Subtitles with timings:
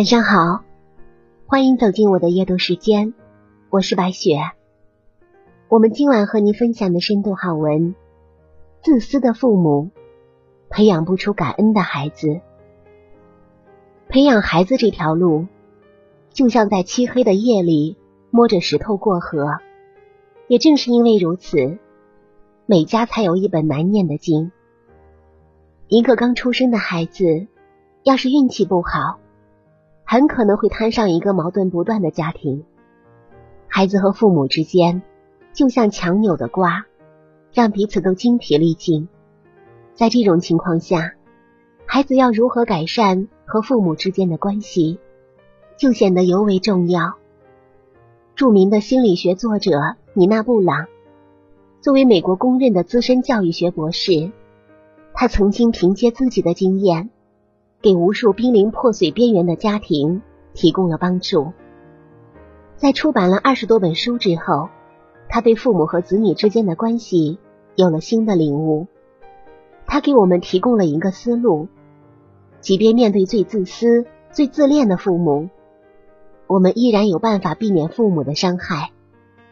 [0.00, 0.64] 晚上好，
[1.44, 3.12] 欢迎走进我的阅读时间，
[3.68, 4.38] 我是白雪。
[5.68, 7.94] 我们今晚和您分享的深度好文：
[8.82, 9.90] 自私的父母
[10.70, 12.40] 培养不出感恩的孩子。
[14.08, 15.48] 培养孩子这条路，
[16.30, 17.98] 就像在漆黑的夜里
[18.30, 19.58] 摸着石头过河。
[20.48, 21.76] 也正是因为如此，
[22.64, 24.50] 每家才有一本难念的经。
[25.88, 27.48] 一个刚出生的孩子，
[28.02, 29.18] 要是运气不好，
[30.12, 32.64] 很可能会摊上一个矛盾不断的家庭。
[33.68, 35.02] 孩子和父母之间
[35.52, 36.84] 就像强扭的瓜，
[37.52, 39.08] 让彼此都精疲力尽。
[39.94, 41.12] 在这种情况下，
[41.86, 44.98] 孩子要如何改善和父母之间的关系，
[45.76, 47.14] 就显得尤为重要。
[48.34, 49.70] 著名的心理学作者
[50.12, 50.88] 米娜布朗，
[51.80, 54.32] 作为美国公认的资深教育学博士。
[55.14, 57.10] 他曾经凭借自己的经验，
[57.82, 61.52] 给无数濒临破碎边缘的家庭提供了帮助。
[62.76, 64.68] 在出版了二十多本书之后，
[65.28, 67.38] 他对父母和子女之间的关系
[67.76, 68.86] 有了新的领悟。
[69.86, 71.68] 他给我们提供了一个思路：
[72.60, 75.48] 即便面对最自私、最自恋的父母，
[76.46, 78.90] 我们依然有办法避免父母的伤害，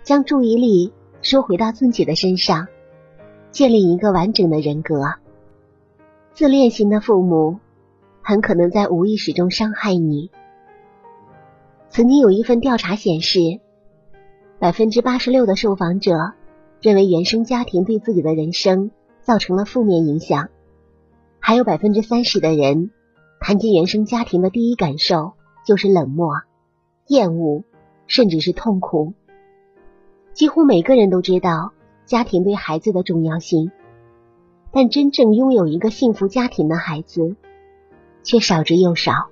[0.03, 2.69] 将注意力收回到自己的身上，
[3.51, 5.15] 建立一个完整的人格。
[6.33, 7.59] 自恋型的父母
[8.29, 10.31] 很可能在无意识中伤害你。
[11.89, 13.41] 曾经有一份调查显示，
[14.59, 16.34] 百分之八十六的受访者
[16.83, 18.91] 认为原生家庭对自己的人生
[19.23, 20.51] 造成了负面影响，
[21.41, 22.91] 还有百分之三十的人
[23.41, 25.33] 谈及原生家庭的第一感受
[25.65, 26.34] 就是冷漠、
[27.06, 27.65] 厌恶，
[28.06, 29.15] 甚至是痛苦。
[30.34, 31.73] 几乎每个人都知道
[32.05, 33.73] 家庭对孩子的重要性。
[34.71, 37.37] 但真正拥有一个幸福家庭的孩子
[38.23, 39.29] 却少之又少。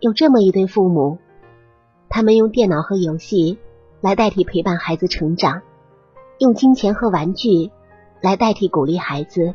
[0.00, 1.18] 有这么一对父母，
[2.08, 3.58] 他们用电脑和游戏
[4.00, 5.62] 来代替陪伴孩子成长，
[6.38, 7.70] 用金钱和玩具
[8.20, 9.54] 来代替鼓励孩子，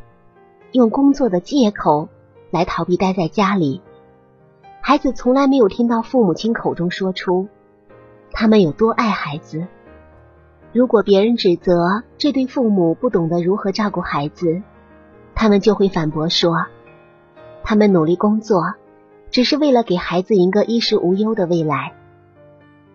[0.72, 2.09] 用工作的借口
[2.52, 3.81] 来逃避待在家里。
[4.81, 7.48] 孩子从来没有听到父母亲口中说出
[8.31, 9.68] 他们有多爱孩子。
[10.72, 14.62] 如果别人指责这对父母不懂得如何照顾孩子，
[15.36, 16.66] 他们就会反驳说
[17.64, 18.74] ：“他们努力工作，
[19.30, 21.94] 只是为了给孩子一个衣食无忧的未来。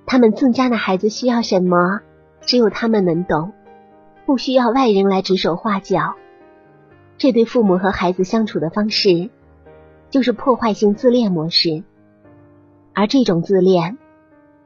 [0.07, 2.01] 他们自家的孩子需要什么，
[2.41, 3.53] 只有他们能懂，
[4.27, 6.15] 不需要外人来指手画脚。”
[7.17, 9.31] 这对父母和孩子相处的方式，
[10.11, 11.85] 就是破坏性自恋模式，
[12.93, 13.97] 而这种自恋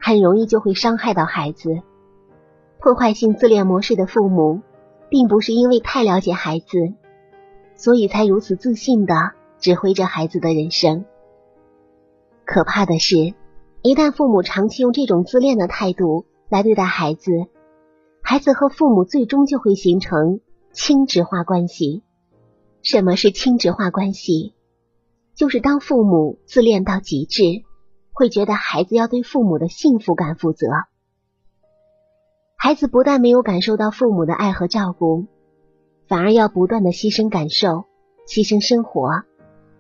[0.01, 1.83] 很容易就会伤害到孩子。
[2.81, 4.63] 破坏性自恋模式的父母，
[5.11, 6.95] 并不是因为太了解孩子，
[7.77, 11.05] 所以才如此自信的指挥着孩子的人生。
[12.45, 13.35] 可怕的是，
[13.83, 17.31] 一旦父母长期用这种自恋的态度来对待孩子，
[18.23, 20.41] 孩子和父母最终就会形成
[20.73, 22.03] 轻质化关系。
[22.83, 24.55] 什么是轻质化关系？
[25.35, 27.43] 就是当父母自恋到极致，
[28.13, 30.67] 会觉得孩子要对父母的幸福感负责。
[32.57, 35.27] 孩子不但没有感受到父母的爱和照顾，
[36.09, 37.85] 反而要不断的牺牲感受、
[38.27, 39.23] 牺牲生活，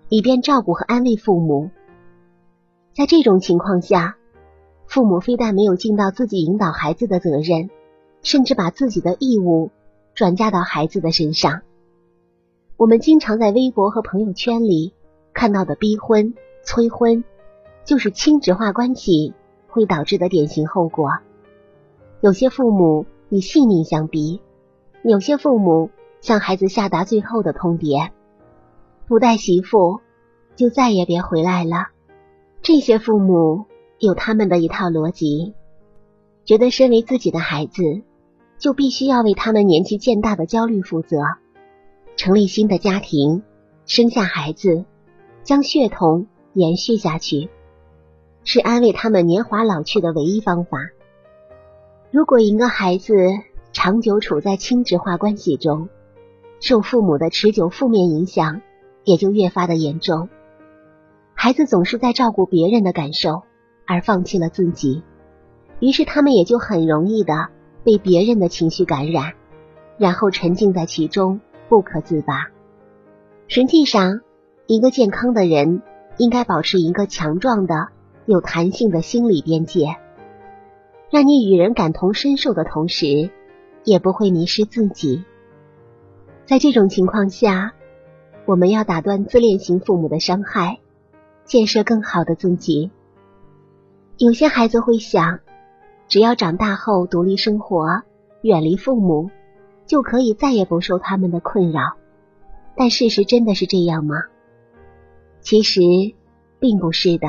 [0.09, 1.71] 以便照顾和安慰父母。
[2.95, 4.17] 在这种情况下，
[4.87, 7.71] 父母非但没有尽到自己引导孩子的责任，
[8.23, 9.71] 甚至把自己的义务
[10.15, 11.63] 转嫁到孩子的身上。
[12.77, 14.95] 我们经常在微博和朋友圈里
[15.35, 17.25] 看到的逼婚、催婚，
[17.85, 19.35] 就是轻质化关系
[19.69, 21.11] 会导致的典型后果。
[22.21, 24.41] 有些父母以性命相逼，
[25.03, 25.91] 有些父母
[26.21, 28.11] 向孩子下达最后的通牒：
[29.09, 30.01] 不带媳妇
[30.55, 31.87] 就再也别回来了。
[32.61, 33.65] 这些父母
[33.99, 35.55] 有他们的一套逻辑，
[36.45, 38.03] 觉得身为自己的孩子，
[38.59, 41.17] 就必须要为他们年纪渐大的焦虑负责，
[42.17, 43.43] 成立新的家庭，
[43.87, 44.85] 生下孩子，
[45.43, 47.49] 将血统延续下去，
[48.45, 50.79] 是安慰他们年华老去的唯一方法。
[52.11, 53.15] 如果一个孩子
[53.73, 55.89] 长久处在轻质化关系中，
[56.61, 58.61] 受父母的持久负面影响
[59.09, 60.29] 也就越发的严重。
[61.33, 63.43] 孩子总是在照顾别人的感受，
[63.87, 65.03] 而放弃了自己，
[65.81, 67.49] 于是他们也就很容易的
[67.85, 69.33] 被别人的情绪感染，
[69.97, 71.41] 然后沉浸在其中
[71.71, 72.49] 不可自拔。
[73.47, 74.21] 实际上，
[74.67, 75.81] 一个健康的人
[76.19, 77.89] 应该保持一个强壮的、
[78.27, 79.97] 有弹性的心理边界。
[81.11, 83.31] 让你与人感同身受的同时，
[83.85, 85.25] 也不会迷失自己。
[86.45, 87.73] 在这种情况下，
[88.49, 90.79] 我们要打断自恋型父母的伤害，
[91.45, 92.91] 建设更好的自己。
[94.17, 95.41] 有些孩子会想，
[96.09, 97.85] 只要长大后独立生活，
[98.41, 99.29] 远离父母，
[99.85, 101.99] 就可以再也不受他们的困扰。
[102.75, 104.17] 但事实真的是这样吗？
[105.43, 105.83] 其实
[106.59, 107.29] 并不是的。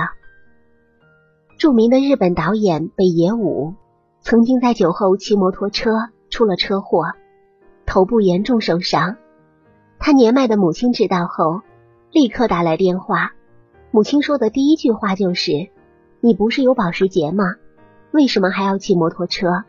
[1.58, 3.74] 著名的日本导演北野武
[4.22, 5.92] 曾经在酒后骑摩托车
[6.30, 7.04] 出了车祸，
[7.86, 9.18] 头部严重受伤。
[10.00, 11.62] 他年迈的母亲知道后，
[12.12, 13.34] 立刻打来电话。
[13.92, 15.70] 母亲说的第一句话就是
[16.22, 17.56] ：“你不是有保时捷吗？
[18.12, 19.66] 为什么还要骑摩托车？”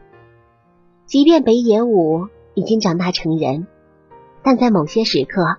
[1.05, 3.67] 即便北野武已经长大成人，
[4.43, 5.57] 但在某些时刻，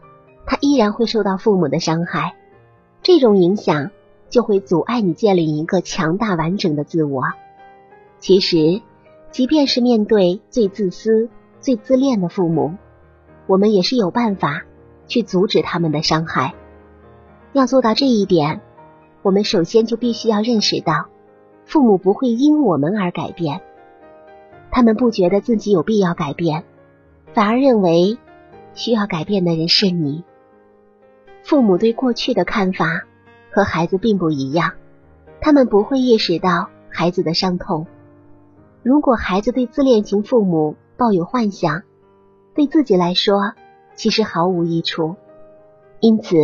[0.48, 2.36] 他依然会受到父母的伤害。
[3.04, 3.92] 这种影响。
[4.32, 7.24] 就会阻碍你建立一个强大完整的自我。
[8.20, 8.82] 其实，
[9.30, 11.28] 即便是面对最自私、
[11.60, 12.76] 最自恋的父母，
[13.52, 14.64] 我们也是有办法
[15.08, 16.54] 去阻止他们的伤害。
[17.52, 18.62] 要做到这一点，
[19.24, 21.08] 我们首先就必须要认识到，
[21.66, 23.60] 父母不会因我们而改变，
[24.72, 26.64] 他们不觉得自己有必要改变，
[27.34, 28.18] 反而认为
[28.74, 30.24] 需要改变的人是你。
[31.44, 33.04] 父母对过去的看法。
[33.54, 34.72] 和孩子并不一样，
[35.42, 37.86] 他们不会意识到孩子的伤痛。
[38.82, 41.84] 如果孩子对自恋型父母抱有幻想，
[42.54, 43.54] 对自己来说
[43.96, 45.16] 其实毫无益处。
[46.00, 46.36] 因此，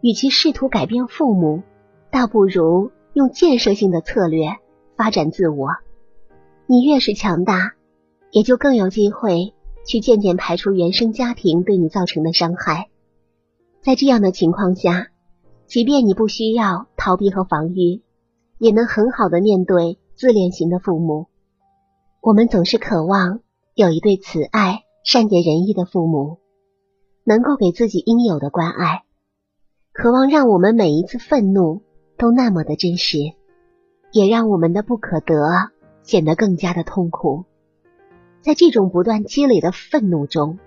[0.00, 1.62] 与其试图改变父母，
[2.10, 4.56] 倒不如用建设性的策略
[4.96, 5.70] 发展自我。
[6.66, 7.74] 你越是强大，
[8.30, 9.54] 也就更有机会
[9.86, 12.88] 去渐渐排除原生家庭对你造成的伤害。
[13.82, 15.08] 在这样的情况下。
[15.66, 18.00] 即便你不需要逃避和防御，
[18.56, 21.26] 也能很好的面对自恋型的父母。
[22.20, 23.40] 我们总是渴望
[23.74, 26.38] 有一对慈爱、善解人意的父母，
[27.22, 29.04] 能够给自己应有的关爱，
[29.92, 31.82] 渴望让我们每一次愤怒
[32.18, 33.18] 都那么的真实，
[34.10, 35.36] 也让我们的不可得
[36.02, 37.44] 显得更加的痛苦。
[38.40, 40.58] 在这种不断积累的愤怒中，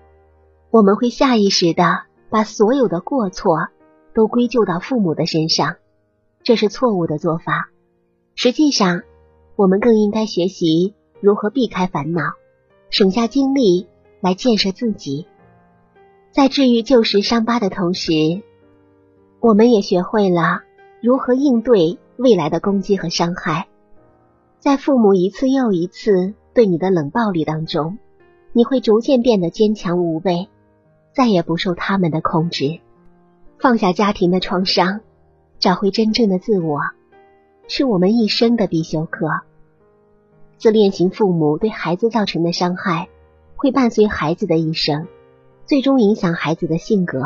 [0.70, 1.84] 我们会下意识的
[2.30, 3.68] 把所有的过错。
[4.12, 5.76] 都归咎到父母的身上，
[6.42, 7.70] 这是错误的做法。
[8.34, 9.02] 实际上，
[9.54, 12.22] 我们更应该学习如何避开烦恼，
[12.90, 13.86] 省下精力
[14.20, 15.26] 来建设自己。
[16.30, 18.12] 在治愈旧时伤疤的同时，
[19.40, 20.62] 我们也学会了
[21.00, 23.66] 如何应对未来的攻击和伤害。
[24.58, 27.98] 在父母一次又一次对你的冷暴力当中，
[28.52, 30.48] 你会逐渐变得坚强无畏，
[31.12, 32.80] 再也不受他们的控制。
[33.58, 35.00] 放下家庭的创伤，
[35.58, 36.80] 找回真正的自我，
[37.68, 39.28] 是我们一生的必修课。
[40.58, 43.08] 自恋型父母对孩子造成的伤害，
[43.60, 45.06] 会伴随孩子的一生，
[45.66, 47.20] 最终影响孩子的性格。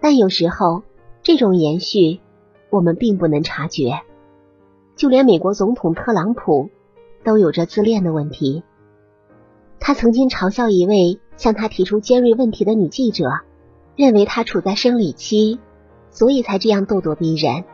[0.00, 0.84] 但有时候，
[1.22, 2.20] 这种延续
[2.70, 4.00] 我们并不能察觉。
[4.96, 6.70] 就连美国总统特朗普
[7.24, 8.62] 都有着自恋的问题。
[9.78, 13.26] 他曾经嘲笑一位向他提出尖锐问题的女记者。
[13.96, 15.60] 认为他处在生理期，
[16.10, 17.64] 所以才这样咄咄逼人。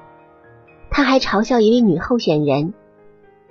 [0.90, 2.74] 他还嘲笑一位女候选人，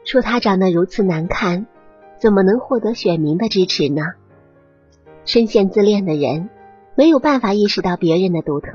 [0.04, 1.66] 说她长得如此难看，
[2.20, 4.02] 怎么能获得选民的支持呢？
[5.26, 6.50] 深陷自恋的人
[6.96, 8.70] 没有办法意识到别人的独特，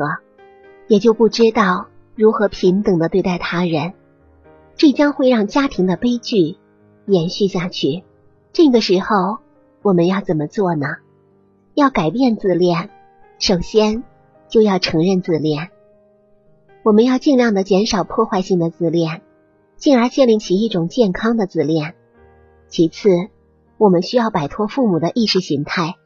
[0.88, 3.92] 也就不知道如何平等的对待他人，
[4.76, 6.57] 这将会让家庭的悲剧
[7.07, 8.02] 延续下去。
[8.52, 9.38] 这个时候，
[9.83, 10.87] 我们要怎么做呢？
[11.75, 12.88] 要改变自恋。
[13.38, 14.04] 首先，
[14.49, 15.71] 就要承认自恋。
[16.83, 19.23] 我们要尽量的减少破坏性的自恋，
[19.76, 21.95] 进而建立起一种健康的自恋。
[22.69, 23.09] 其次，
[23.85, 25.97] 我们需要摆脱父母的意识形态，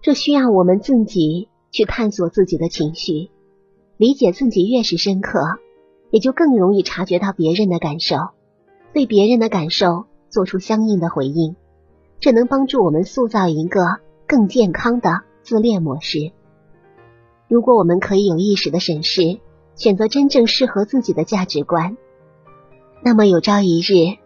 [0.00, 3.30] 这需要我们自己去探索自己的情绪，
[3.96, 5.40] 理解自己越是深刻，
[6.12, 8.16] 也就更容易察觉到别人的感受，
[8.92, 11.56] 对别人的感受做出相应的回应。
[12.20, 13.80] 这能帮助我们塑造一个
[14.28, 15.22] 更健康的。
[15.42, 16.30] 自恋模式。
[17.48, 19.40] 如果我们可以有意识的审视，
[19.74, 21.96] 选择真正适合自己的价值观，
[23.02, 24.18] 那么有朝一日，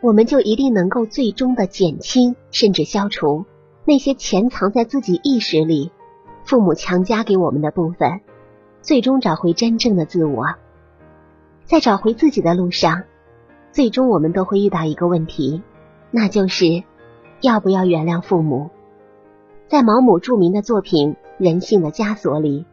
[0.00, 3.44] 我们就一定能够最终的减轻甚至消除
[3.84, 5.90] 那些潜藏在自己意识里、
[6.44, 8.20] 父母强加给我们的部分，
[8.80, 10.44] 最终找回真正的自我。
[11.64, 13.02] 在找回自己的路上，
[13.72, 15.62] 最终我们都会遇到一个问题，
[16.10, 16.84] 那就是
[17.40, 18.70] 要不要原谅父母。
[19.68, 22.64] 在毛姆著名的作品《人性的枷锁》里，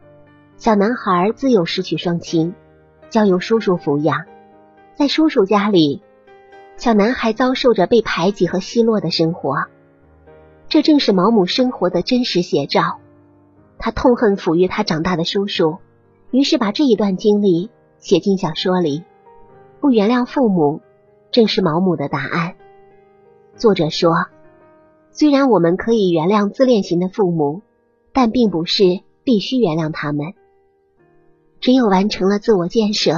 [0.56, 2.54] 小男孩自幼失去双亲，
[3.10, 4.24] 交由叔叔抚养。
[4.94, 6.02] 在叔叔家里，
[6.76, 9.64] 小男孩遭受着被排挤和奚落的生活，
[10.68, 12.98] 这正是毛姆生活的真实写照。
[13.78, 15.78] 他痛恨抚育他长大的叔叔，
[16.30, 19.04] 于是把这一段经历写进小说里，
[19.80, 20.80] 不原谅父母
[21.30, 22.54] 正是毛姆的答案。
[23.56, 24.26] 作者说，
[25.10, 27.62] 虽然我们可以原谅自恋型的父母，
[28.12, 30.34] 但并不是必须原谅他们。
[31.58, 33.14] 只有完成了自我建设，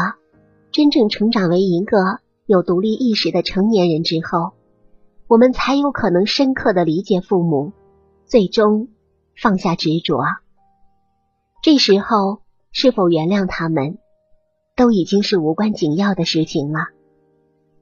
[0.70, 4.52] 真正成长为一个有独立意识的成年人之后，
[5.26, 7.72] 我们才有可能深刻的理解父母，
[8.24, 8.88] 最终
[9.36, 10.22] 放下执着。
[11.62, 12.40] 这时候，
[12.72, 13.98] 是否原谅他们，
[14.76, 16.86] 都已经是无关紧要的事情了。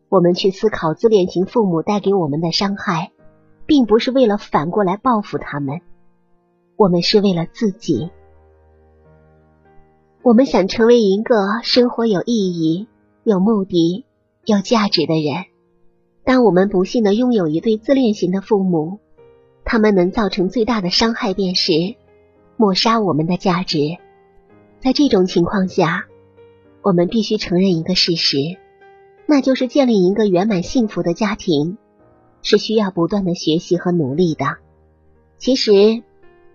[0.08, 3.12] 我们去思考自恋型父母带给我们的伤害，
[3.66, 5.80] 并不是为了反过来报复他们，
[6.74, 8.10] 我们是为了自己。
[10.24, 12.88] 我们想成为一个生活有意义、
[13.22, 14.05] 有目的、
[14.46, 15.44] 有价值的人。
[16.24, 19.00] 当我们不幸的拥有一对自恋型的父母，
[19.64, 21.96] 他们能造成最大的伤害，便是
[22.56, 23.98] 抹杀我们的价值。
[24.78, 26.06] 在这种情况下，
[26.80, 28.38] 我们必须承认一个事实，
[29.26, 31.76] 那就是建立一个圆满幸福的家庭
[32.40, 34.58] 是需要不断的学习和努力的。
[35.38, 36.02] 其实，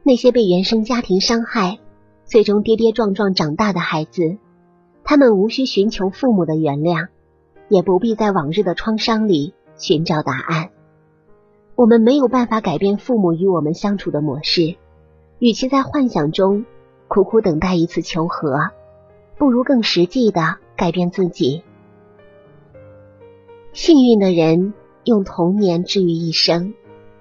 [0.04, 1.78] 那些被原生家庭伤害。
[2.24, 4.38] 最终跌跌撞撞长大的孩子，
[5.04, 7.10] 他们无需寻求父母的原谅，
[7.72, 10.72] 也不必在往日的创伤里寻找答案。
[11.76, 14.76] 我们没有办法改变父母与我们相处的模式，
[15.40, 16.66] 与其在幻想中
[17.08, 18.72] 苦苦等待一次求和，
[19.38, 21.64] 不如更实际的改变自己。
[23.72, 24.74] 幸运的人
[25.06, 26.74] 用童年治愈一生，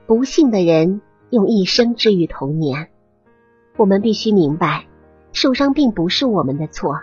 [0.09, 2.89] 不幸的人用一生治愈童年。
[3.77, 4.85] 我们必须明白。
[5.33, 7.03] 受伤并不是我们的错，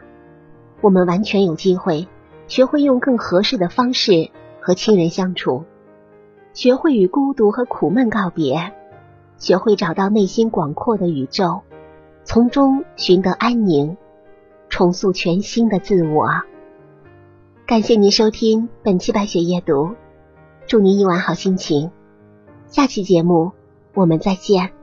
[0.81, 2.09] 我们完全有机会
[2.47, 5.65] 学会用更合适的方式和亲人相处，
[6.53, 8.73] 学会与孤独和苦闷告别，
[9.37, 11.61] 学会找到内心广阔的宇宙，
[12.23, 13.97] 从中寻得安宁，
[14.69, 16.29] 重塑全新的自我。
[17.65, 19.91] 感谢您收听本期白雪夜读，
[20.67, 21.91] 祝您一晚好心情，
[22.67, 23.51] 下期节目
[23.93, 24.76] 我们再见。